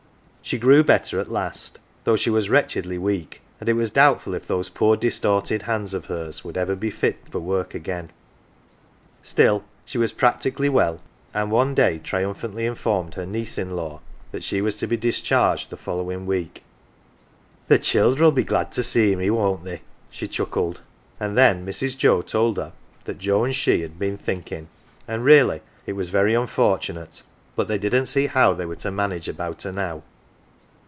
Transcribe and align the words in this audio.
She 0.43 0.57
grew 0.57 0.83
better 0.83 1.17
at 1.19 1.31
last, 1.31 1.77
though 2.03 2.15
she 2.17 2.31
was 2.31 2.49
wretchedly 2.49 2.97
weak, 2.97 3.39
and 3.61 3.69
it 3.69 3.73
was 3.73 3.91
doubtful 3.91 4.33
if 4.33 4.45
those 4.47 4.67
poor 4.69 4.97
distorted 4.97 5.61
hands 5.61 5.93
of 5.93 6.07
hers 6.07 6.43
would 6.43 6.57
ever 6.57 6.75
be 6.75 6.89
fit 6.89 7.17
for 7.29 7.39
work 7.39 7.73
again. 7.75 8.09
Still, 9.23 9.63
she 9.85 9.97
was 9.99 10.11
practically 10.11 10.67
well, 10.67 10.99
and 11.33 11.51
one 11.51 11.73
day 11.75 11.99
triumphantly 11.99 12.65
informed 12.65 13.13
her 13.13 13.25
niece 13.25 13.57
in 13.59 13.75
law 13.77 14.01
that 14.31 14.43
she 14.43 14.61
was 14.61 14.75
to 14.77 14.87
be 14.87 14.97
discharged 14.97 15.67
in 15.67 15.69
the 15.69 15.77
following 15.77 16.25
week." 16.25 16.63
The 17.69 17.79
childerll 17.79 18.33
be 18.35 18.43
glad 18.43 18.71
to 18.73 18.83
see 18.83 19.15
me, 19.15 19.29
won't 19.29 19.63
they?" 19.63 19.81
she 20.09 20.27
chuckled. 20.27 20.81
And 21.19 21.37
then 21.37 21.65
Mrs. 21.65 21.95
Joe 21.97 22.23
told 22.23 22.57
her 22.57 22.73
that 23.05 23.19
Joe 23.19 23.45
and 23.45 23.55
she 23.55 23.83
had 23.83 23.91
153 23.91 23.99
AUNT 23.99 24.25
JINNY 24.25 24.35
thinking, 24.65 24.69
and 25.07 25.23
really 25.23 25.61
it 25.85 25.93
was 25.93 26.09
very 26.09 26.33
unfortunate, 26.33 27.21
but 27.55 27.67
they 27.69 27.77
didn't 27.77 28.07
see 28.07 28.25
how 28.27 28.53
they 28.55 28.65
were 28.65 28.75
to 28.77 28.91
manage 28.91 29.29
about 29.29 29.61
her 29.63 29.71
now. 29.71 30.01